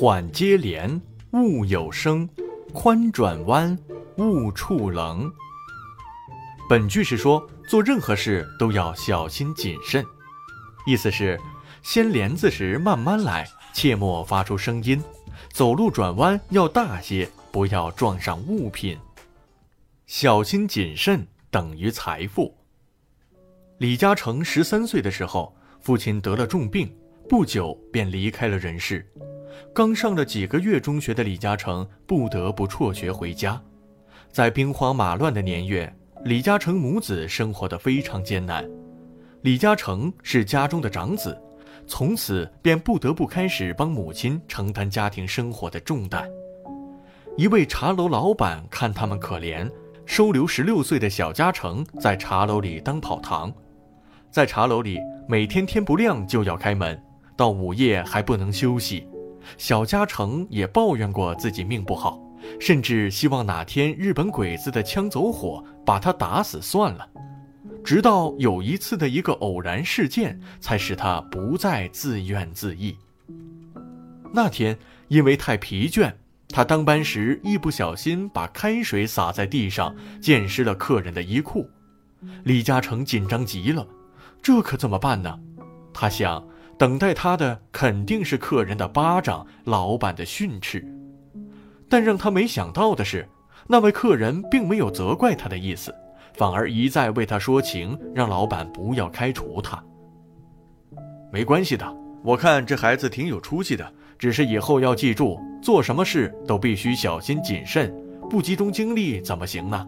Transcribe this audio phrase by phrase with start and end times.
[0.00, 2.24] 缓接连，勿有声；
[2.72, 3.76] 宽转弯，
[4.16, 5.28] 勿触棱。
[6.68, 10.04] 本句是说，做任何事都要小心谨慎。
[10.86, 11.36] 意思是，
[11.82, 15.00] 掀帘子时慢慢来，切莫发出声音；
[15.52, 18.96] 走路转弯要大些，不要撞上物品。
[20.06, 22.56] 小心谨慎等于财富。
[23.78, 26.88] 李嘉诚十三岁的时候，父亲得了重病，
[27.28, 29.04] 不久便离开了人世。
[29.74, 33.60] 刚上了几个月中学的李嘉诚不得不辍学回家，
[34.30, 35.92] 在兵荒马乱的年月，
[36.24, 38.68] 李嘉诚母子生活得非常艰难。
[39.42, 41.40] 李嘉诚是家中的长子，
[41.86, 46.28] 从此便不得不开始帮母亲承担家庭生活的重担。
[47.36, 49.70] 一位茶楼老板看他们可怜，
[50.04, 53.52] 收留十六岁的小嘉诚在茶楼里当跑堂。
[54.30, 54.98] 在茶楼里，
[55.28, 57.00] 每天天不亮就要开门，
[57.36, 59.06] 到午夜还不能休息。
[59.56, 62.20] 小嘉诚也抱怨过自己命不好，
[62.60, 67.08] 甚至希望哪天日本鬼子的枪走火把他打死算了。
[67.82, 72.94] 直到有一次的一个偶然事件，才使他不再自怨自艾。
[74.34, 74.76] 那天
[75.08, 76.12] 因为太疲倦，
[76.50, 81.66] 他当班时一不小心把开水洒在地上，溅湿了客人的衣裤。
[82.44, 83.86] 李嘉诚紧张极了，
[84.42, 85.38] 这可怎么办呢？
[85.94, 86.46] 他想。
[86.78, 90.86] 等待他的肯定是客人的巴掌、老板的训斥，
[91.88, 93.28] 但让他没想到的是，
[93.66, 95.92] 那位客人并没有责怪他的意思，
[96.34, 99.82] 反而一再为他说情，让老板不要开除他。
[101.32, 101.84] 没关系的，
[102.22, 107.92] 我看这孩子挺有出息的，只是以后要记住，做什么事都必须小心谨慎，
[108.30, 109.84] 不集中精力怎么行呢？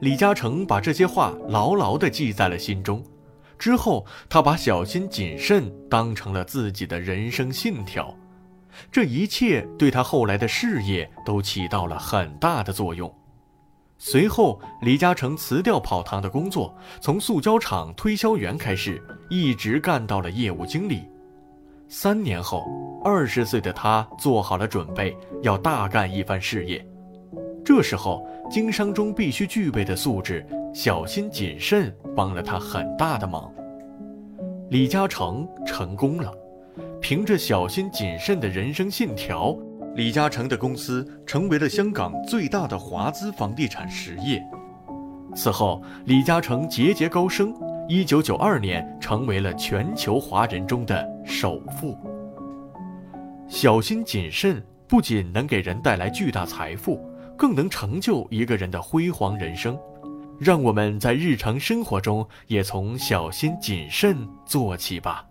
[0.00, 3.02] 李嘉诚把这些话牢牢地记在了心中。
[3.58, 8.14] 之后，他把小心谨慎当成了自己的人生信条，
[8.92, 13.12] 这一切对他后来的事业都起到了很大的作用。
[13.98, 21.02] 随后，李嘉诚辞掉跑堂的工作，从塑胶厂推销员开始，一直干到了业务经理。
[21.88, 22.64] 三年后，
[23.02, 26.86] 二十岁的他做好了准备，要大干一番事业。
[27.68, 30.42] 这时候，经商中必须具备的素质。
[30.72, 33.52] 小心谨慎帮了他很大的忙。
[34.70, 36.32] 李嘉诚成功了，
[36.98, 39.54] 凭着小心谨慎的人生信条，
[39.96, 44.42] 李嘉诚的公司成为了香港最大的华资房地产实业。
[45.36, 47.54] 此后，李嘉诚节节高升，
[47.86, 51.94] 一九九二年成为了全球华人中的首富。
[53.46, 56.98] 小心谨慎不仅能给人带来巨大财富，
[57.38, 59.78] 更能成就一个人的辉煌人生。
[60.38, 65.27] 让我们在日常生活中也从小心谨慎做起吧。